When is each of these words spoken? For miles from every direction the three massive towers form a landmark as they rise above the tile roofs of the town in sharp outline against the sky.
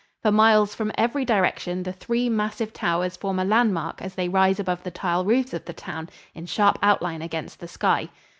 For 0.23 0.31
miles 0.31 0.73
from 0.73 0.91
every 0.97 1.25
direction 1.25 1.83
the 1.83 1.93
three 1.93 2.27
massive 2.27 2.73
towers 2.73 3.15
form 3.15 3.37
a 3.37 3.45
landmark 3.45 4.01
as 4.01 4.15
they 4.15 4.29
rise 4.29 4.59
above 4.59 4.81
the 4.81 4.89
tile 4.89 5.23
roofs 5.23 5.53
of 5.53 5.65
the 5.65 5.73
town 5.73 6.09
in 6.33 6.47
sharp 6.47 6.79
outline 6.81 7.21
against 7.21 7.59
the 7.59 7.67
sky. 7.67 8.09